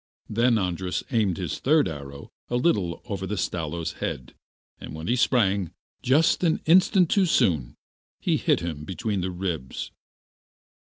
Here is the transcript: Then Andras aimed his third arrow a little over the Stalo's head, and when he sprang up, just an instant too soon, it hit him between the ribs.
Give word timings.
Then 0.27 0.57
Andras 0.57 1.03
aimed 1.11 1.37
his 1.37 1.59
third 1.59 1.87
arrow 1.87 2.31
a 2.49 2.55
little 2.55 3.03
over 3.05 3.27
the 3.27 3.37
Stalo's 3.37 3.91
head, 3.99 4.33
and 4.79 4.95
when 4.95 5.05
he 5.05 5.15
sprang 5.15 5.67
up, 5.67 5.71
just 6.01 6.43
an 6.43 6.59
instant 6.65 7.07
too 7.11 7.27
soon, 7.27 7.75
it 8.23 8.37
hit 8.37 8.61
him 8.61 8.83
between 8.83 9.21
the 9.21 9.29
ribs. 9.29 9.91